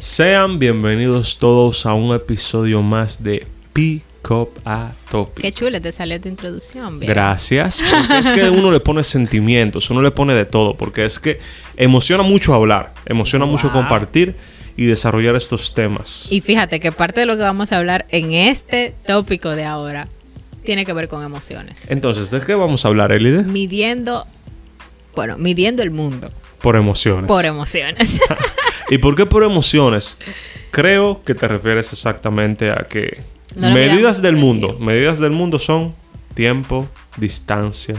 Sean 0.00 0.58
bienvenidos 0.58 1.36
todos 1.38 1.84
a 1.84 1.92
un 1.92 2.14
episodio 2.14 2.80
más 2.80 3.22
de 3.22 3.46
Pick 3.74 4.02
Up 4.30 4.48
a 4.64 4.92
Topic. 5.10 5.42
Qué 5.42 5.52
chula 5.52 5.78
te 5.78 5.92
salió 5.92 6.18
tu 6.18 6.28
introducción. 6.28 6.98
bien. 6.98 7.12
Gracias. 7.12 7.82
Porque 7.90 8.18
es 8.18 8.30
que 8.30 8.48
uno 8.48 8.70
le 8.72 8.80
pone 8.80 9.04
sentimientos, 9.04 9.90
uno 9.90 10.00
le 10.00 10.10
pone 10.10 10.32
de 10.32 10.46
todo, 10.46 10.74
porque 10.74 11.04
es 11.04 11.18
que 11.18 11.38
emociona 11.76 12.22
mucho 12.22 12.54
hablar, 12.54 12.94
emociona 13.04 13.44
mucho 13.44 13.64
Wow. 13.68 13.72
compartir 13.82 14.34
y 14.74 14.86
desarrollar 14.86 15.36
estos 15.36 15.74
temas. 15.74 16.28
Y 16.30 16.40
fíjate 16.40 16.80
que 16.80 16.92
parte 16.92 17.20
de 17.20 17.26
lo 17.26 17.36
que 17.36 17.42
vamos 17.42 17.70
a 17.72 17.76
hablar 17.76 18.06
en 18.08 18.32
este 18.32 18.94
tópico 19.06 19.50
de 19.50 19.66
ahora 19.66 20.08
tiene 20.64 20.86
que 20.86 20.94
ver 20.94 21.08
con 21.08 21.22
emociones. 21.22 21.90
Entonces, 21.90 22.30
¿de 22.30 22.40
qué 22.40 22.54
vamos 22.54 22.86
a 22.86 22.88
hablar, 22.88 23.12
Elide? 23.12 23.42
Midiendo, 23.42 24.26
bueno, 25.14 25.36
midiendo 25.36 25.82
el 25.82 25.90
mundo 25.90 26.30
Por 26.62 26.76
emociones. 26.76 27.28
por 27.28 27.44
emociones. 27.44 28.18
¿Y 28.90 28.98
por 28.98 29.16
qué 29.16 29.24
por 29.26 29.42
emociones? 29.44 30.18
Creo 30.70 31.22
que 31.24 31.34
te 31.34 31.48
refieres 31.48 31.92
exactamente 31.92 32.70
a 32.70 32.86
que 32.88 33.22
No 33.56 33.70
medidas 33.72 34.20
del 34.22 34.36
mundo, 34.36 34.76
medidas 34.78 35.18
del 35.20 35.30
mundo 35.32 35.58
son 35.58 35.94
tiempo, 36.34 36.88
distancia 37.16 37.94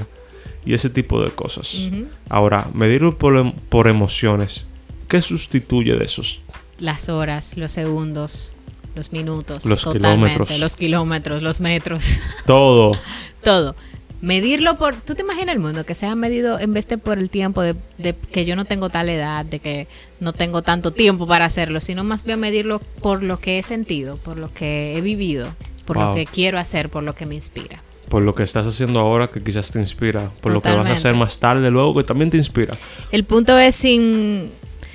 y 0.66 0.74
ese 0.74 0.90
tipo 0.90 1.22
de 1.24 1.32
cosas. 1.32 1.88
Ahora, 2.30 2.68
medirlo 2.74 3.18
por, 3.18 3.36
em- 3.38 3.54
por 3.70 3.88
emociones, 3.88 4.68
¿qué 5.08 5.22
sustituye 5.22 5.96
de 5.96 6.06
esos? 6.06 6.42
Las 6.80 7.10
horas, 7.10 7.58
los 7.58 7.72
segundos, 7.72 8.52
los 8.96 9.12
minutos, 9.12 9.66
Los 9.66 9.86
kilómetros. 9.86 10.60
los 10.60 10.76
kilómetros, 10.76 11.42
los 11.42 11.62
metros, 11.62 12.20
Todo. 12.46 12.92
todo. 13.44 13.76
Medirlo 14.22 14.78
por, 14.78 14.96
¿tú 14.98 15.16
te 15.16 15.24
imaginas 15.24 15.56
el 15.56 15.60
mundo 15.62 15.84
que 15.86 15.96
sea 15.96 16.14
medido 16.16 16.60
en 16.60 16.74
vez 16.74 16.88
de 16.88 16.98
por 17.00 17.18
el 17.18 17.30
tiempo 17.32 17.62
de, 17.64 17.76
de 17.98 18.14
que 18.16 18.46
yo 18.46 18.56
no 18.56 18.66
tengo 18.66 18.90
tal 18.90 19.10
edad, 19.10 19.44
de 19.46 19.60
que 19.60 19.88
no 20.20 20.32
tengo 20.34 20.62
tanto 20.62 20.92
tiempo 20.94 21.26
para 21.28 21.46
hacerlo, 21.46 21.80
sino 21.80 22.04
más 22.04 22.24
bien 22.24 22.40
medirlo 22.40 22.80
por 23.02 23.24
lo 23.24 23.40
que 23.40 23.58
he 23.58 23.64
sentido, 23.64 24.18
por 24.18 24.38
lo 24.38 24.54
que 24.54 24.96
he 24.96 25.02
vivido, 25.02 25.56
por 25.86 25.98
Wow. 25.98 26.10
lo 26.10 26.16
que 26.16 26.26
quiero 26.28 26.60
hacer, 26.60 26.90
por 26.90 27.02
lo 27.04 27.16
que 27.16 27.26
me 27.26 27.34
inspira. 27.36 27.82
Por 28.10 28.22
lo 28.22 28.36
que 28.36 28.44
estás 28.44 28.68
haciendo 28.68 29.00
ahora 29.00 29.30
que 29.30 29.42
quizás 29.42 29.72
te 29.72 29.80
inspira. 29.80 30.30
Por 30.42 30.52
lo 30.52 30.62
que 30.62 30.70
vas 30.72 30.88
a 30.90 30.94
hacer 30.94 31.16
más 31.16 31.40
tarde 31.40 31.72
luego 31.72 31.96
que 31.96 32.04
también 32.04 32.30
te 32.30 32.38
inspira. 32.38 32.78
El 33.12 33.24
punto 33.24 33.58
es 33.58 33.74
sin, 33.74 34.50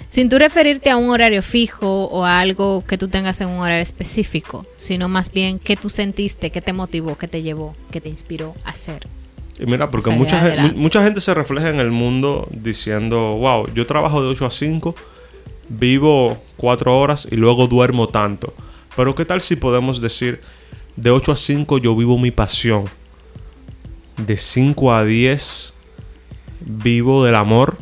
sin 0.07 0.29
tú 0.29 0.39
referirte 0.39 0.91
a 0.91 0.97
un 0.99 1.09
horario 1.11 1.43
fijo 1.43 2.05
o 2.05 2.25
a 2.25 2.41
algo 2.41 2.85
que 2.87 2.97
tú 2.99 3.09
tengas 3.09 3.41
en 3.41 3.49
un 3.49 3.59
horario 3.61 3.83
específico, 3.83 4.67
sino 4.77 5.09
más 5.09 5.33
bien 5.33 5.59
qué 5.59 5.77
tú 5.77 5.89
sentiste, 5.89 6.51
qué 6.51 6.61
te 6.61 6.73
motivó, 6.75 7.17
qué 7.17 7.27
te 7.27 7.43
llevó, 7.43 7.75
qué 7.91 8.01
te 8.01 8.09
inspiró 8.11 8.55
a 8.65 8.71
hacer. 8.71 9.09
Y 9.59 9.67
mira, 9.67 9.89
porque 9.89 10.07
Salir 10.07 10.19
mucha, 10.19 10.41
adelante. 10.41 10.77
mucha 10.77 11.03
gente 11.03 11.21
se 11.21 11.33
refleja 11.35 11.71
en 11.71 11.81
el 11.81 11.91
mundo 11.91 12.47
diciendo, 12.51 13.37
wow, 13.39 13.73
yo 13.75 13.87
trabajo 13.87 14.23
de 14.23 14.29
8 14.29 14.47
a 14.47 14.51
5, 14.51 14.95
vivo 15.71 16.39
4 16.59 16.99
horas 16.99 17.27
y 17.31 17.37
luego 17.37 17.67
duermo 17.67 18.09
tanto. 18.09 18.53
Pero 18.97 19.15
¿qué 19.15 19.25
tal 19.25 19.41
si 19.41 19.57
podemos 19.57 20.01
decir, 20.01 20.41
de 20.97 21.11
8 21.11 21.33
a 21.33 21.37
5 21.37 21.79
yo 21.79 21.97
vivo 21.97 22.19
mi 22.19 22.31
pasión? 22.31 22.85
De 24.19 24.37
5 24.37 24.93
a 24.95 25.05
10 25.05 25.75
vivo 26.61 27.25
del 27.25 27.35
amor 27.35 27.79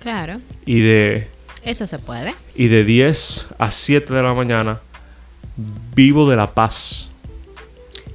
Claro, 0.00 0.40
y 0.66 0.80
de, 0.80 1.28
eso 1.62 1.86
se 1.86 1.98
puede. 1.98 2.34
y 2.54 2.66
de 2.68 2.84
10 2.84 3.48
a 3.58 3.70
7 3.70 4.12
de 4.12 4.22
la 4.22 4.34
mañana 4.34 4.80
vivo 5.94 6.28
de 6.28 6.36
la 6.36 6.52
paz. 6.54 7.11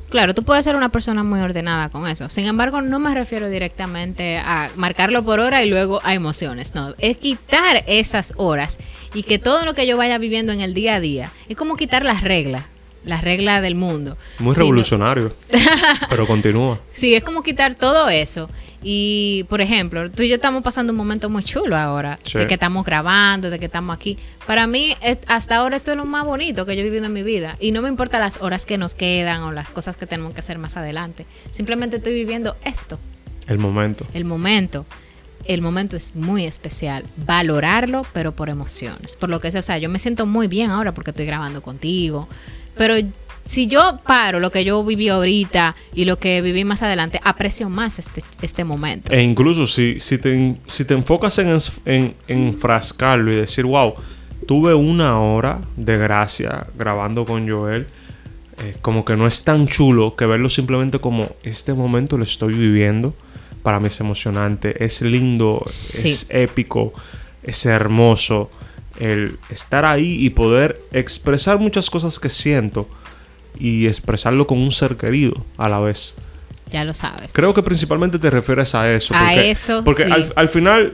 Claro, 0.09 0.33
tú 0.33 0.43
puedes 0.43 0.63
ser 0.63 0.77
una 0.77 0.89
persona 0.89 1.23
muy 1.23 1.41
ordenada 1.41 1.89
con 1.89 2.07
eso. 2.07 2.29
Sin 2.29 2.45
embargo, 2.45 2.81
no 2.81 2.97
me 2.97 3.13
refiero 3.13 3.49
directamente 3.49 4.37
a 4.37 4.71
marcarlo 4.77 5.23
por 5.23 5.41
hora 5.41 5.63
y 5.63 5.69
luego 5.69 5.99
a 6.03 6.13
emociones. 6.13 6.75
No, 6.75 6.95
es 6.97 7.17
quitar 7.17 7.83
esas 7.87 8.33
horas 8.37 8.77
y 9.13 9.23
que 9.23 9.37
todo 9.37 9.65
lo 9.65 9.73
que 9.73 9.85
yo 9.85 9.97
vaya 9.97 10.17
viviendo 10.17 10.53
en 10.53 10.61
el 10.61 10.73
día 10.73 10.95
a 10.95 10.99
día 11.01 11.31
es 11.49 11.57
como 11.57 11.75
quitar 11.75 12.05
las 12.05 12.21
reglas, 12.21 12.63
las 13.07 13.23
reglas 13.23 13.61
del 13.61 13.75
mundo. 13.75 14.17
Muy 14.39 14.53
Sino- 14.53 14.65
revolucionario. 14.65 15.33
pero 16.09 16.27
continúa. 16.27 16.79
Sí, 16.93 17.15
es 17.15 17.23
como 17.23 17.41
quitar 17.43 17.73
todo 17.75 18.07
eso. 18.09 18.49
Y, 18.83 19.43
por 19.49 19.59
ejemplo, 19.59 20.09
tú 20.11 20.21
y 20.21 20.29
yo 20.29 20.35
estamos 20.35 20.61
pasando 20.61 20.93
un 20.93 20.97
momento 20.97 21.29
muy 21.29 21.43
chulo 21.43 21.75
ahora, 21.75 22.19
Sí. 22.23 22.37
de 22.37 22.47
que 22.47 22.53
estamos 22.53 22.85
grabando, 22.85 23.49
de 23.49 23.57
que 23.59 23.65
estamos 23.65 23.95
aquí. 23.95 24.17
Para 24.45 24.67
mí, 24.67 24.95
hasta 25.27 25.55
ahora 25.57 25.77
esto 25.77 25.91
es 25.91 25.97
lo 25.97 26.05
más 26.05 26.23
bonito 26.25 26.65
que 26.65 26.75
yo 26.75 26.81
he 26.81 26.83
vivido 26.85 27.05
en 27.05 27.13
mi 27.13 27.23
vida. 27.23 27.57
Y 27.59 27.71
no 27.71 27.81
me 27.81 27.89
importa 27.89 28.19
las 28.19 28.37
horas 28.41 28.65
que 28.67 28.77
nos 28.77 28.93
quedan 28.93 29.41
o 29.41 29.51
las 29.51 29.71
cosas 29.71 29.97
que 29.97 30.05
tenemos 30.05 30.33
que 30.33 30.41
hacer 30.41 30.59
más 30.59 30.77
adelante. 30.77 31.25
Simplemente 31.49 31.97
estoy 31.97 32.13
viviendo 32.13 32.55
esto, 32.63 32.99
El 33.47 33.57
momento. 33.57 34.05
el 34.13 34.25
momento. 34.25 34.85
El 35.45 35.61
momento 35.61 35.95
es 35.95 36.13
muy 36.15 36.45
especial. 36.45 37.05
Valorarlo, 37.15 38.05
pero 38.13 38.33
por 38.33 38.49
emociones. 38.49 39.15
Por 39.15 39.29
lo 39.29 39.39
que 39.39 39.49
sea, 39.51 39.61
o 39.61 39.63
sea, 39.63 39.77
yo 39.77 39.87
me 39.89 39.97
siento 39.97 40.25
muy 40.25 40.47
bien 40.47 40.71
ahora 40.71 40.93
porque 40.93 41.11
estoy 41.11 41.25
grabando 41.25 41.61
contigo. 41.61 42.27
Pero 42.77 42.95
si 43.45 43.67
yo 43.67 43.99
paro 44.05 44.39
lo 44.39 44.51
que 44.51 44.63
yo 44.65 44.83
viví 44.83 45.07
ahorita 45.09 45.75
y 45.93 46.05
lo 46.05 46.19
que 46.19 46.41
viví 46.41 46.63
más 46.65 46.83
adelante, 46.83 47.19
aprecio 47.23 47.69
más 47.69 47.97
este, 47.99 48.21
este 48.41 48.63
momento. 48.63 49.11
E 49.11 49.21
incluso 49.21 49.65
si, 49.65 49.99
si, 49.99 50.17
te, 50.17 50.55
si 50.67 50.85
te 50.85 50.93
enfocas 50.93 51.37
en, 51.39 51.57
en, 51.85 52.13
en 52.27 52.47
enfrascarlo 52.49 53.31
y 53.31 53.37
decir, 53.37 53.65
wow, 53.65 53.93
tuve 54.47 54.73
una 54.73 55.19
hora 55.19 55.61
de 55.75 55.97
gracia 55.97 56.67
grabando 56.77 57.25
con 57.25 57.49
Joel, 57.49 57.87
eh, 58.59 58.75
como 58.81 59.05
que 59.05 59.15
no 59.15 59.27
es 59.27 59.43
tan 59.43 59.67
chulo 59.67 60.15
que 60.15 60.25
verlo 60.25 60.49
simplemente 60.49 60.99
como 60.99 61.35
este 61.43 61.73
momento 61.73 62.17
lo 62.17 62.23
estoy 62.23 62.53
viviendo. 62.53 63.13
Para 63.63 63.79
mí 63.79 63.87
es 63.87 63.99
emocionante, 63.99 64.83
es 64.83 65.01
lindo, 65.01 65.61
Sí. 65.67 66.09
es 66.09 66.27
épico, 66.31 66.93
es 67.43 67.65
hermoso. 67.65 68.49
El 68.99 69.37
estar 69.49 69.85
ahí 69.85 70.17
y 70.25 70.29
poder 70.31 70.81
expresar 70.91 71.59
muchas 71.59 71.89
cosas 71.89 72.19
que 72.19 72.29
siento 72.29 72.87
y 73.59 73.87
expresarlo 73.87 74.47
con 74.47 74.57
un 74.59 74.71
ser 74.71 74.97
querido 74.97 75.45
a 75.57 75.69
la 75.69 75.79
vez. 75.79 76.15
Ya 76.71 76.83
lo 76.83 76.93
sabes. 76.93 77.31
Creo 77.33 77.53
que 77.53 77.63
principalmente 77.63 78.19
te 78.19 78.29
refieres 78.29 78.75
a 78.75 78.91
eso. 78.91 79.15
A 79.15 79.19
Porque, 79.19 79.51
eso, 79.51 79.81
Porque 79.83 80.03
sí. 80.03 80.11
al, 80.11 80.33
al 80.35 80.49
final, 80.49 80.93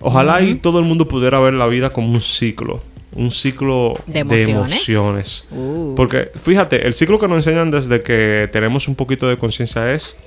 ojalá 0.00 0.42
y 0.42 0.54
todo 0.56 0.78
el 0.78 0.84
mundo 0.84 1.08
pudiera 1.08 1.38
ver 1.40 1.54
la 1.54 1.66
vida 1.66 1.90
como 1.92 2.08
un 2.08 2.20
ciclo. 2.20 2.82
Un 3.12 3.30
ciclo 3.30 4.00
¿De 4.06 4.20
emociones. 4.20 5.46
Uh. 5.50 5.94
Porque 5.94 6.32
fíjate, 6.34 6.86
el 6.86 6.94
ciclo 6.94 7.18
que 7.20 7.28
nos 7.28 7.46
enseñan 7.46 7.70
desde 7.70 8.02
que 8.02 8.48
tenemos 8.52 8.88
un 8.88 8.96
poquito 8.96 9.28
de 9.28 9.38
conciencia 9.38 9.92
es 9.92 10.18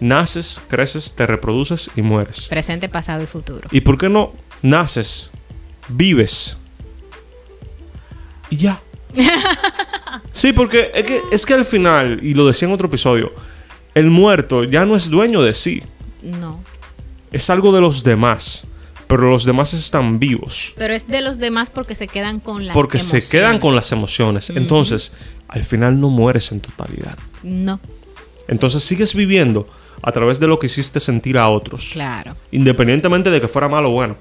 naces, 0.00 0.60
creces, 0.68 1.14
te 1.16 1.26
reproduces 1.26 1.90
y 1.96 2.02
mueres. 2.02 2.46
Presente, 2.48 2.90
pasado 2.90 3.22
y 3.22 3.26
futuro. 3.26 3.66
¿Y 3.72 3.80
por 3.80 3.96
qué 3.96 4.10
no 4.10 4.32
naces, 4.62 5.30
vives 5.88 6.58
y 8.50 8.56
ya? 8.56 8.80
sí, 10.32 10.52
porque 10.52 10.90
es 10.94 11.04
que, 11.04 11.20
es 11.32 11.46
que 11.46 11.54
al 11.54 11.64
final, 11.64 12.20
y 12.22 12.34
lo 12.34 12.46
decía 12.46 12.68
en 12.68 12.74
otro 12.74 12.88
episodio, 12.88 13.32
el 13.94 14.10
muerto 14.10 14.64
ya 14.64 14.84
no 14.84 14.96
es 14.96 15.08
dueño 15.10 15.42
de 15.42 15.54
sí, 15.54 15.82
No. 16.22 16.60
es 17.32 17.48
algo 17.50 17.72
de 17.72 17.80
los 17.80 18.04
demás, 18.04 18.66
pero 19.06 19.30
los 19.30 19.44
demás 19.44 19.72
están 19.72 20.18
vivos. 20.18 20.74
Pero 20.76 20.92
es 20.94 21.06
de 21.08 21.20
los 21.22 21.38
demás 21.38 21.70
porque 21.70 21.94
se 21.94 22.08
quedan 22.08 22.40
con 22.40 22.66
las 22.66 22.74
Porque 22.74 22.98
se 22.98 23.04
emociones. 23.18 23.28
quedan 23.30 23.58
con 23.60 23.76
las 23.76 23.92
emociones. 23.92 24.50
Entonces, 24.50 25.12
al 25.48 25.64
final 25.64 26.00
no 26.00 26.10
mueres 26.10 26.50
en 26.52 26.60
totalidad. 26.60 27.16
No, 27.42 27.78
Entonces 28.48 28.82
sigues 28.82 29.14
viviendo 29.14 29.68
a 30.02 30.12
través 30.12 30.40
de 30.40 30.46
lo 30.48 30.58
que 30.58 30.66
hiciste 30.66 31.00
sentir 31.00 31.38
a 31.38 31.48
otros. 31.48 31.90
claro. 31.92 32.36
Independientemente 32.50 33.30
de 33.30 33.40
que 33.40 33.48
fuera 33.48 33.68
malo 33.68 33.88
o 33.90 33.92
bueno. 33.92 34.16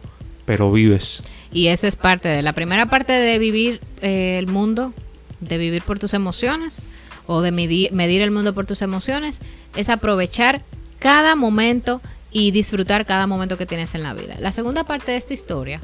Pero 0.45 0.71
vives. 0.71 1.21
Y 1.51 1.67
eso 1.67 1.87
es 1.87 1.95
parte 1.95 2.27
de 2.27 2.41
la 2.41 2.53
primera 2.53 2.89
parte 2.89 3.13
de 3.13 3.39
vivir 3.39 3.81
eh, 4.01 4.37
el 4.39 4.47
mundo, 4.47 4.93
de 5.39 5.57
vivir 5.57 5.83
por 5.83 5.99
tus 5.99 6.13
emociones 6.13 6.85
o 7.27 7.41
de 7.41 7.51
medir, 7.51 7.91
medir 7.91 8.21
el 8.21 8.31
mundo 8.31 8.53
por 8.53 8.65
tus 8.65 8.81
emociones, 8.81 9.41
es 9.75 9.89
aprovechar 9.89 10.61
cada 10.99 11.35
momento 11.35 12.01
y 12.31 12.51
disfrutar 12.51 13.05
cada 13.05 13.27
momento 13.27 13.57
que 13.57 13.65
tienes 13.65 13.95
en 13.95 14.03
la 14.03 14.13
vida. 14.13 14.35
La 14.39 14.51
segunda 14.51 14.83
parte 14.83 15.11
de 15.13 15.17
esta 15.17 15.33
historia, 15.33 15.81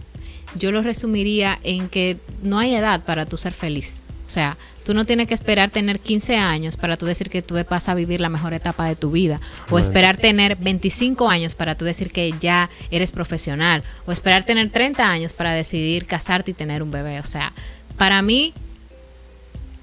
yo 0.55 0.71
lo 0.71 0.81
resumiría 0.81 1.57
en 1.63 1.89
que 1.89 2.17
no 2.43 2.59
hay 2.59 2.75
edad 2.75 3.03
para 3.05 3.25
tú 3.25 3.37
ser 3.37 3.53
feliz. 3.53 4.03
O 4.31 4.33
sea, 4.33 4.57
tú 4.85 4.93
no 4.93 5.03
tienes 5.03 5.27
que 5.27 5.33
esperar 5.33 5.71
tener 5.71 5.99
15 5.99 6.37
años 6.37 6.77
para 6.77 6.95
tú 6.95 7.05
decir 7.05 7.29
que 7.29 7.41
tú 7.41 7.61
vas 7.69 7.89
a 7.89 7.93
vivir 7.95 8.21
la 8.21 8.29
mejor 8.29 8.53
etapa 8.53 8.85
de 8.85 8.95
tu 8.95 9.11
vida. 9.11 9.41
O 9.69 9.77
esperar 9.77 10.15
tener 10.15 10.55
25 10.55 11.29
años 11.29 11.53
para 11.53 11.75
tú 11.75 11.83
decir 11.83 12.13
que 12.13 12.33
ya 12.39 12.69
eres 12.91 13.11
profesional. 13.11 13.83
O 14.05 14.13
esperar 14.13 14.45
tener 14.45 14.69
30 14.69 15.05
años 15.05 15.33
para 15.33 15.51
decidir 15.51 16.05
casarte 16.05 16.51
y 16.51 16.53
tener 16.53 16.81
un 16.81 16.91
bebé. 16.91 17.19
O 17.19 17.25
sea, 17.25 17.51
para 17.97 18.21
mí, 18.21 18.53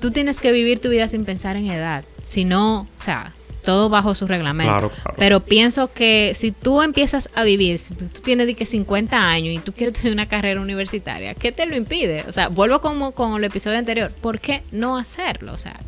tú 0.00 0.12
tienes 0.12 0.40
que 0.40 0.50
vivir 0.50 0.78
tu 0.78 0.88
vida 0.88 1.08
sin 1.08 1.26
pensar 1.26 1.56
en 1.56 1.66
edad. 1.66 2.04
Si 2.22 2.46
no, 2.46 2.88
o 2.98 3.02
sea, 3.04 3.34
todo 3.68 3.90
bajo 3.90 4.14
su 4.14 4.26
reglamento. 4.26 4.72
Claro, 4.72 4.88
claro. 4.88 5.14
Pero 5.18 5.40
pienso 5.40 5.92
que 5.92 6.32
si 6.34 6.52
tú 6.52 6.80
empiezas 6.80 7.28
a 7.34 7.42
vivir, 7.42 7.78
si 7.78 7.92
tú 7.92 8.06
tienes 8.24 8.46
de 8.46 8.54
que 8.54 8.64
50 8.64 9.28
años 9.28 9.54
y 9.54 9.58
tú 9.58 9.74
quieres 9.74 9.94
tener 9.94 10.14
una 10.14 10.26
carrera 10.26 10.62
universitaria, 10.62 11.34
¿qué 11.34 11.52
te 11.52 11.66
lo 11.66 11.76
impide? 11.76 12.24
O 12.26 12.32
sea, 12.32 12.48
vuelvo 12.48 12.80
como 12.80 13.12
con 13.12 13.36
el 13.36 13.44
episodio 13.44 13.76
anterior. 13.76 14.10
¿Por 14.22 14.40
qué 14.40 14.62
no 14.72 14.96
hacerlo? 14.96 15.52
O 15.52 15.58
sea, 15.58 15.78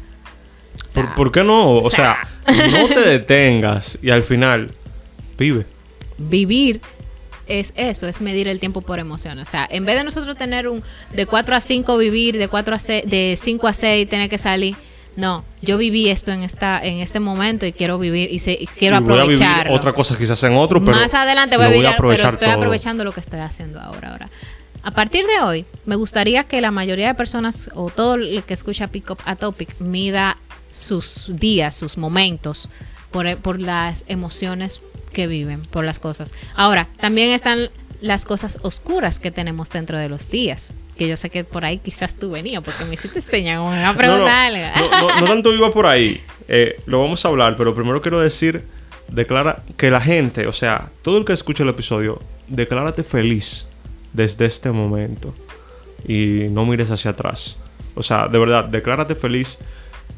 o 0.87 0.91
sea, 0.91 1.06
¿Por, 1.06 1.15
por 1.15 1.32
qué 1.32 1.43
no? 1.43 1.71
O 1.71 1.82
o 1.82 1.88
sea, 1.88 2.29
sea. 2.47 2.69
no 2.69 2.87
te 2.87 3.00
detengas 3.00 3.99
y 4.03 4.11
al 4.11 4.25
final 4.25 4.73
vive. 5.38 5.65
vivir 6.19 6.82
es 7.47 7.73
eso, 7.77 8.09
es 8.09 8.21
medir 8.21 8.47
el 8.47 8.61
tiempo 8.61 8.82
por 8.82 8.99
emociones. 8.99 9.49
O 9.49 9.50
sea, 9.50 9.67
en 9.71 9.87
vez 9.87 9.97
de 9.97 10.05
nosotros 10.05 10.37
tener 10.37 10.69
un 10.69 10.82
de 11.15 11.25
4 11.25 11.56
a 11.56 11.61
5 11.62 11.97
vivir, 11.97 12.37
de 12.37 12.49
4 12.49 12.75
a 12.75 12.79
6, 12.79 13.05
de 13.06 13.38
5 13.38 13.67
a 13.67 13.73
6 13.73 14.06
tener 14.06 14.29
que 14.29 14.37
salir, 14.37 14.77
no, 15.20 15.44
yo 15.62 15.76
viví 15.78 16.08
esto 16.08 16.32
en 16.32 16.43
esta 16.43 16.81
en 16.82 17.00
este 17.00 17.20
momento 17.20 17.67
y 17.67 17.72
quiero 17.72 17.99
vivir 17.99 18.32
y, 18.32 18.38
se, 18.38 18.52
y 18.52 18.67
quiero 18.67 19.00
voy 19.00 19.19
a 19.19 19.22
aprovecharlo. 19.22 19.75
otra 19.75 19.93
cosa 19.93 20.17
quizás 20.17 20.43
en 20.44 20.55
otro, 20.56 20.82
pero 20.84 20.96
Más 20.96 21.14
adelante 21.14 21.56
voy 21.56 21.67
a 21.67 21.69
vivir, 21.69 21.87
aprovechar 21.87 22.26
pero 22.26 22.34
estoy 22.34 22.49
todo. 22.49 22.56
aprovechando 22.58 23.05
lo 23.05 23.12
que 23.12 23.20
estoy 23.20 23.40
haciendo 23.40 23.78
ahora, 23.81 24.11
ahora. 24.12 24.31
A 24.82 24.93
partir 24.93 25.26
de 25.26 25.43
hoy, 25.44 25.67
me 25.84 25.94
gustaría 25.94 26.44
que 26.44 26.61
la 26.62 26.70
mayoría 26.70 27.08
de 27.08 27.14
personas 27.14 27.70
o 27.75 27.90
todo 27.90 28.14
el 28.14 28.43
que 28.44 28.55
escucha 28.55 28.88
Pick 28.88 29.11
Up 29.11 29.19
a 29.26 29.37
Topic 29.37 29.78
mida 29.78 30.38
sus 30.70 31.26
días, 31.28 31.76
sus 31.76 31.99
momentos 31.99 32.70
por, 33.11 33.37
por 33.38 33.61
las 33.61 34.05
emociones 34.08 34.81
que 35.12 35.26
viven, 35.26 35.61
por 35.62 35.84
las 35.84 35.99
cosas. 35.99 36.32
Ahora, 36.55 36.87
también 36.99 37.31
están 37.31 37.69
las 38.00 38.25
cosas 38.25 38.58
oscuras 38.62 39.19
que 39.20 39.31
tenemos 39.31 39.69
dentro 39.70 39.99
de 39.99 40.08
los 40.08 40.29
días. 40.31 40.73
Que 40.97 41.08
yo 41.08 41.17
sé 41.17 41.31
que 41.31 41.44
por 41.44 41.64
ahí 41.64 41.79
quizás 41.79 42.14
tú 42.14 42.31
venías, 42.31 42.62
porque 42.62 42.85
me 42.85 42.94
hiciste 42.94 43.20
señal, 43.20 43.61
una 43.61 43.93
no, 43.93 43.97
pregunta 43.99 44.50
no, 44.50 45.08
no- 45.08 45.20
no 45.20 45.26
tanto 45.26 45.52
iba 45.55 45.70
por 45.73 45.87
ahí. 45.87 46.20
Eh, 46.49 46.81
lo 46.87 47.00
vamos 47.00 47.25
a 47.25 47.29
hablar, 47.29 47.56
pero 47.56 47.75
primero 47.75 48.00
quiero 48.00 48.19
decir, 48.20 48.64
declara 49.08 49.62
que 49.76 49.91
la 49.91 50.00
gente, 50.00 50.47
o 50.47 50.52
sea, 50.52 50.91
todo 51.02 51.19
el 51.19 51.25
que 51.25 51.32
escuche 51.32 51.62
el 51.62 51.69
episodio, 51.69 52.20
declárate 52.49 53.02
feliz 53.02 53.69
desde 54.12 54.46
este 54.46 54.70
momento 54.73 55.35
y 56.06 56.49
no 56.50 56.64
mires 56.67 56.91
hacia 56.91 57.12
atrás. 57.12 57.56
O 57.94 58.03
sea, 58.03 58.29
de 58.29 58.38
verdad, 58.38 58.64
declárate 58.64 59.14
feliz. 59.14 59.58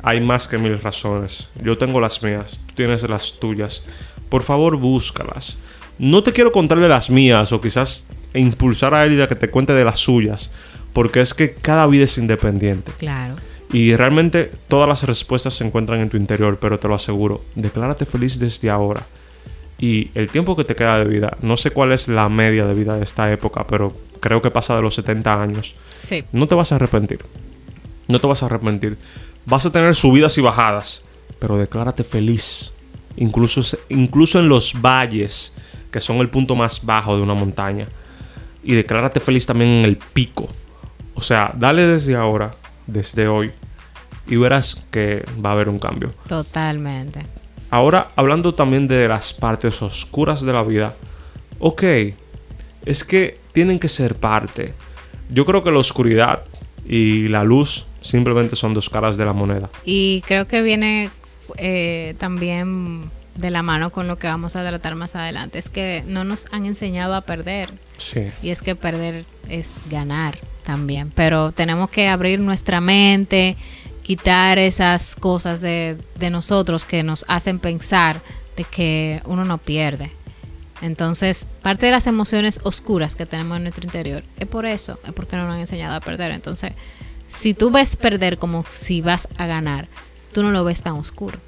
Hay 0.03 0.21
más 0.21 0.49
que 0.49 0.59
mil 0.59 0.81
razones. 0.81 1.49
Yo 1.63 1.77
tengo 1.79 2.01
las 2.01 2.23
mías, 2.23 2.61
tú 2.67 2.75
tienes 2.75 3.03
las 3.09 3.39
tuyas. 3.39 3.85
Por 4.29 4.43
favor, 4.43 4.77
búscalas. 4.77 5.59
No 5.99 6.23
te 6.23 6.33
quiero 6.33 6.53
contar 6.53 6.81
de 6.81 6.89
las 6.89 7.11
mías 7.11 7.53
o 7.53 7.61
quizás 7.61 8.07
impulsar 8.35 8.95
a 8.95 9.05
Elida 9.05 9.29
que 9.29 9.35
te 9.35 9.51
cuente 9.51 9.73
de 9.73 9.85
las 9.85 10.01
suyas, 10.01 10.51
porque 10.93 11.21
es 11.21 11.35
que 11.35 11.55
cada 11.55 11.87
vida 11.87 12.05
es 12.05 12.19
independiente. 12.19 12.93
Claro. 12.99 13.37
Y 13.73 13.97
realmente 13.97 14.51
todas 14.69 14.89
las 14.89 15.05
respuestas 15.05 15.55
se 15.55 15.65
encuentran 15.65 16.01
en 16.01 16.11
tu 16.11 16.17
interior, 16.17 16.59
pero 16.61 16.79
te 16.79 16.89
lo 16.89 16.95
aseguro, 16.95 17.43
declárate 17.55 18.05
feliz 18.05 18.39
desde 18.39 18.69
ahora. 18.69 19.07
Y 19.79 20.11
el 20.15 20.29
tiempo 20.29 20.55
que 20.55 20.65
te 20.65 20.77
queda 20.77 20.99
de 20.99 21.07
vida, 21.07 21.37
no 21.41 21.57
sé 21.57 21.71
cuál 21.71 21.93
es 21.93 22.07
la 22.07 22.29
media 22.29 22.67
de 22.67 22.75
vida 22.75 22.97
de 22.97 23.03
esta 23.03 23.33
época, 23.33 23.67
pero 23.67 23.93
creo 24.21 24.43
que 24.43 24.51
pasa 24.51 24.77
de 24.77 24.83
los 24.83 24.95
70 24.95 25.43
años. 25.43 25.75
Sí. 25.99 26.25
No 26.33 26.47
te 26.47 26.55
vas 26.55 26.71
a 26.71 26.77
arrepentir. 26.77 27.21
No 28.07 28.21
te 28.21 28.27
vas 28.27 28.43
a 28.43 28.47
arrepentir. 28.47 28.99
Vas 29.47 29.67
a 29.67 29.73
tener 29.73 29.95
subidas 29.95 30.37
y 30.39 30.41
bajadas, 30.41 31.05
pero 31.39 31.57
declárate 31.57 32.05
feliz. 32.05 32.73
Incluso, 33.17 33.63
incluso 33.89 34.39
en 34.39 34.49
los 34.49 34.81
valles, 34.81 35.55
que 35.93 36.01
son 36.01 36.17
el 36.17 36.29
punto 36.29 36.57
más 36.57 36.85
bajo 36.85 37.15
de 37.17 37.23
una 37.23 37.35
montaña. 37.35 37.87
Y 38.65 38.75
declárate 38.75 39.21
feliz 39.21 39.47
también 39.47 39.71
en 39.71 39.85
el 39.85 39.97
pico. 39.97 40.49
O 41.15 41.23
sea, 41.23 41.53
dale 41.57 41.87
desde 41.87 42.17
ahora, 42.17 42.53
desde 42.87 43.29
hoy, 43.29 43.53
y 44.27 44.37
verás 44.37 44.83
que 44.91 45.25
va 45.45 45.51
a 45.51 45.53
haber 45.53 45.69
un 45.69 45.79
cambio. 45.79 46.13
Totalmente. 46.27 47.27
Ahora, 47.71 48.11
hablando 48.17 48.55
también 48.55 48.89
de 48.89 49.09
las 49.09 49.33
partes 49.33 49.81
oscuras 49.83 50.43
de 50.43 50.53
la 50.53 50.63
vida, 50.63 50.95
ok, 51.59 51.83
es 52.85 53.05
que 53.05 53.39
tienen 53.53 53.79
que 53.79 53.89
ser 53.89 54.17
parte. 54.17 54.75
Yo 55.31 55.47
creo 55.47 55.63
que 55.63 55.71
la 55.71 55.79
oscuridad 55.79 56.45
y 56.87 57.29
la 57.29 57.45
luz 57.45 57.87
simplemente 58.01 58.57
son 58.57 58.75
dos 58.75 58.91
caras 58.91 59.17
de 59.17 59.25
la 59.25 59.33
moneda. 59.33 59.71
Y 59.85 60.23
creo 60.27 60.47
que 60.47 60.63
viene 60.63 61.11
eh, 61.57 62.15
también 62.19 63.11
de 63.35 63.51
la 63.51 63.63
mano 63.63 63.91
con 63.91 64.07
lo 64.09 64.19
que 64.19 64.27
vamos 64.27 64.57
a 64.57 64.67
tratar 64.67 64.95
más 64.95 65.17
adelante. 65.17 65.59
Es 65.59 65.69
que 65.69 66.05
no 66.07 66.25
nos 66.25 66.47
han 66.53 66.67
enseñado 66.67 67.15
a 67.15 67.23
perder. 67.23 67.71
Sí. 67.97 68.29
Y 68.43 68.51
es 68.51 68.63
que 68.63 68.75
perder 68.75 69.25
es 69.49 69.81
ganar 69.91 70.39
también. 70.63 71.11
Pero 71.15 71.53
tenemos 71.53 71.91
que 71.91 72.09
abrir 72.09 72.41
nuestra 72.41 72.81
mente, 72.81 73.57
quitar 74.03 74.59
esas 74.59 75.15
cosas 75.15 75.61
de, 75.61 75.97
de 76.17 76.31
nosotros 76.31 76.85
que 76.85 77.03
nos 77.03 77.25
hacen 77.29 77.59
pensar 77.59 78.21
de 78.57 78.65
que 78.65 79.23
uno 79.25 79.45
no 79.45 79.59
pierde. 79.59 80.11
Entonces, 80.83 81.47
parte 81.63 81.87
de 81.87 81.93
las 81.93 82.09
emociones 82.09 82.61
oscuras 82.65 83.15
que 83.15 83.25
tenemos 83.25 83.57
en 83.57 83.63
nuestro 83.63 83.85
interior 83.85 84.25
es 84.39 84.49
por 84.49 84.67
eso, 84.67 84.99
es 85.07 85.13
porque 85.13 85.37
no 85.37 85.45
nos 85.45 85.55
han 85.55 85.61
enseñado 85.61 85.95
a 85.95 86.01
perder. 86.01 86.33
Entonces, 86.33 86.73
si 87.29 87.55
tú 87.55 87.71
ves 87.71 87.97
perder 87.97 88.37
como 88.37 88.65
si 88.65 89.01
vas 89.01 89.29
a 89.37 89.47
ganar, 89.47 89.87
tú 90.33 90.43
no 90.43 90.51
lo 90.51 90.65
ves 90.65 90.83
tan 90.83 90.95
oscuro. 90.95 91.39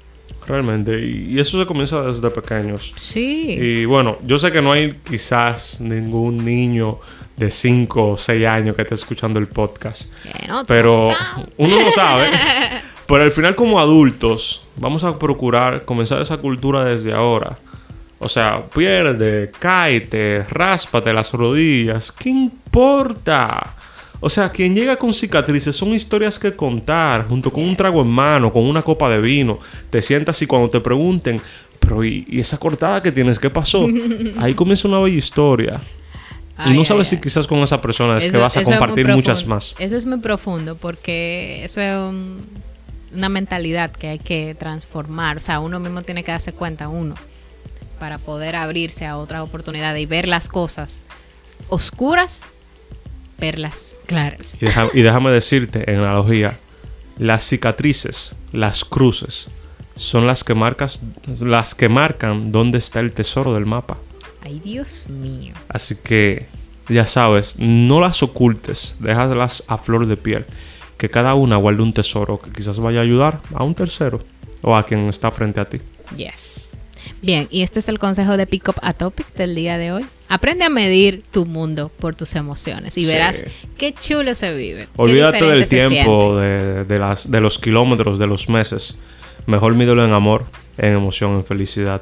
Realmente. 0.47 0.99
Y 0.99 1.39
eso 1.39 1.59
se 1.59 1.65
comienza 1.65 2.01
desde 2.03 2.29
pequeños. 2.29 2.93
Sí. 2.95 3.55
Y 3.59 3.85
bueno, 3.85 4.17
yo 4.25 4.37
sé 4.37 4.51
que 4.51 4.61
no 4.61 4.71
hay 4.71 4.99
quizás 5.07 5.81
ningún 5.81 6.43
niño 6.43 6.99
de 7.37 7.51
5 7.51 8.11
o 8.11 8.17
6 8.17 8.45
años 8.47 8.75
que 8.75 8.83
esté 8.83 8.95
escuchando 8.95 9.39
el 9.39 9.47
podcast. 9.47 10.11
Bueno, 10.23 10.63
Pero 10.67 11.09
uno 11.57 11.79
no 11.79 11.91
sabe. 11.91 12.27
Pero 13.07 13.23
al 13.23 13.31
final 13.31 13.55
como 13.55 13.79
adultos 13.79 14.65
vamos 14.77 15.03
a 15.03 15.17
procurar 15.19 15.85
comenzar 15.85 16.21
esa 16.21 16.37
cultura 16.37 16.83
desde 16.85 17.13
ahora. 17.13 17.57
O 18.17 18.27
sea, 18.27 18.65
pierde, 18.65 19.51
cáete, 19.59 20.43
ráspate 20.49 21.13
las 21.13 21.33
rodillas. 21.33 22.11
¿Qué 22.11 22.29
importa? 22.29 23.75
O 24.25 24.29
sea, 24.31 24.49
quien 24.49 24.73
llega 24.75 24.95
con 24.95 25.13
cicatrices 25.13 25.75
son 25.75 25.93
historias 25.93 26.39
que 26.39 26.55
contar, 26.55 27.27
junto 27.27 27.51
con 27.53 27.63
un 27.63 27.75
trago 27.75 28.01
en 28.01 28.07
mano, 28.09 28.51
con 28.51 28.63
una 28.63 28.81
copa 28.81 29.07
de 29.07 29.21
vino. 29.21 29.59
Te 29.91 30.01
sientas 30.01 30.41
y 30.41 30.47
cuando 30.47 30.67
te 30.67 30.79
pregunten, 30.79 31.39
pero 31.79 32.03
¿y, 32.03 32.25
y 32.27 32.39
esa 32.39 32.57
cortada 32.57 33.03
que 33.03 33.11
tienes? 33.11 33.37
¿Qué 33.37 33.51
pasó? 33.51 33.87
Ahí 34.39 34.55
comienza 34.55 34.87
una 34.87 34.97
bella 34.99 35.15
historia. 35.15 35.79
y 36.65 36.73
no 36.73 36.79
ay, 36.79 36.85
sabes 36.85 37.07
si 37.07 37.21
quizás 37.21 37.45
con 37.45 37.59
esa 37.59 37.79
persona 37.81 38.17
es 38.17 38.31
que 38.31 38.37
vas 38.37 38.57
a 38.57 38.63
compartir 38.63 39.07
muchas 39.09 39.45
más. 39.45 39.75
Eso 39.77 39.95
es 39.95 40.07
muy 40.07 40.17
profundo 40.17 40.75
porque 40.75 41.61
eso 41.63 41.79
es 41.79 41.95
un- 41.95 42.41
una 43.13 43.29
mentalidad 43.29 43.91
que 43.91 44.07
hay 44.07 44.19
que 44.19 44.55
transformar. 44.57 45.37
O 45.37 45.39
sea, 45.39 45.59
uno 45.59 45.79
mismo 45.79 46.01
tiene 46.01 46.23
que 46.23 46.31
darse 46.31 46.51
cuenta, 46.51 46.87
uno, 46.89 47.13
para 47.99 48.17
poder 48.17 48.55
abrirse 48.55 49.05
a 49.05 49.17
otras 49.17 49.41
oportunidades 49.41 50.01
y 50.01 50.07
ver 50.07 50.27
las 50.27 50.49
cosas 50.49 51.03
oscuras, 51.69 52.49
verlas 53.37 53.95
claras. 54.05 54.55
Y, 54.61 54.65
deja- 54.65 54.89
y 54.93 55.01
déjame 55.01 55.31
decirte, 55.31 55.89
en 55.91 55.97
analogía, 55.99 56.59
las 57.17 57.43
cicatrices, 57.47 58.35
las 58.51 58.85
cruces, 58.85 59.49
son 59.95 60.27
las 60.27 60.43
que 60.43 60.53
marcas, 60.55 61.01
las 61.41 61.73
que 61.75 61.87
marcan 61.89 62.51
dónde 62.51 62.77
está 62.77 62.99
el 62.99 63.13
tesoro 63.13 63.53
del 63.53 63.65
mapa. 63.65 63.97
Ay, 64.41 64.61
Dios 64.63 65.07
mío. 65.07 65.53
Así 65.69 65.95
que 65.95 66.47
ya 66.89 67.07
sabes, 67.07 67.57
no 67.59 67.99
las 68.01 68.21
ocultes, 68.21 68.97
déjalas 68.99 69.63
a 69.67 69.77
flor 69.77 70.05
de 70.07 70.17
piel. 70.17 70.45
Que 70.97 71.09
cada 71.09 71.33
una 71.35 71.57
guarde 71.57 71.81
un 71.81 71.93
tesoro 71.93 72.39
que 72.39 72.51
quizás 72.51 72.79
vaya 72.79 72.99
a 72.99 73.03
ayudar 73.03 73.41
a 73.53 73.63
un 73.63 73.75
tercero 73.75 74.19
o 74.61 74.75
a 74.75 74.85
quien 74.85 75.07
está 75.09 75.29
frente 75.31 75.59
a 75.59 75.67
ti. 75.67 75.79
Yes. 76.15 76.69
Bien, 77.21 77.47
y 77.51 77.63
este 77.63 77.79
es 77.79 77.89
el 77.89 77.99
consejo 77.99 78.37
de 78.37 78.47
Pick 78.47 78.67
Up 78.69 78.75
a 78.81 78.93
Topic 78.93 79.33
del 79.35 79.55
día 79.55 79.77
de 79.77 79.91
hoy. 79.91 80.05
Aprende 80.35 80.65
a 80.65 80.69
medir 80.69 81.23
tu 81.31 81.45
mundo 81.45 81.89
por 81.99 82.13
tus 82.15 82.35
emociones 82.35 82.97
y 82.97 83.05
Sí. 83.05 83.11
verás 83.11 83.45
qué 83.77 83.93
chulo 83.93 84.35
se 84.35 84.53
vive. 84.53 84.81
qué 84.83 84.89
Olvídate 84.97 85.45
del 85.45 85.67
tiempo, 85.69 86.37
de, 86.37 86.83
de 86.83 86.99
las, 86.99 87.31
de 87.31 87.39
los 87.39 87.57
kilómetros, 87.57 88.19
de 88.19 88.27
los 88.27 88.49
meses. 88.49 88.97
Mejor 89.45 89.75
mídelo 89.75 90.03
en 90.03 90.11
amor, 90.11 90.45
en 90.77 90.93
emoción, 90.93 91.31
en 91.35 91.43
felicidad. 91.45 92.01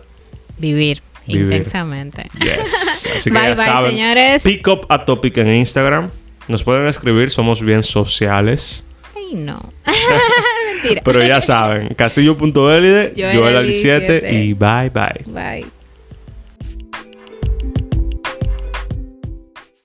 Vivir, 0.57 1.01
Vivir. 1.27 1.43
intensamente. 1.43 2.29
Yes. 2.39 3.05
Así 3.17 3.29
que 3.29 3.37
Bye, 3.37 3.49
ya 3.49 3.55
bye, 3.55 3.63
saben. 3.65 3.91
señores. 3.91 4.43
Pick 4.43 4.67
up 4.67 4.85
a 4.89 5.05
topic 5.05 5.37
en 5.37 5.49
Instagram. 5.55 6.09
Nos 6.47 6.63
pueden 6.63 6.87
escribir, 6.87 7.29
somos 7.29 7.61
bien 7.61 7.83
sociales. 7.83 8.83
Ay, 9.15 9.35
no. 9.35 9.59
Mentira. 10.81 11.01
Pero 11.05 11.23
ya 11.23 11.39
saben, 11.39 11.93
castillo.elide, 11.93 13.13
Joel 13.15 13.37
Joel 13.37 13.55
Ali 13.57 13.67
Ali 13.67 13.73
7 13.73 14.19
siete. 14.21 14.33
y 14.41 14.53
bye 14.53 14.89
bye. 14.89 15.23
Bye. 15.27 15.65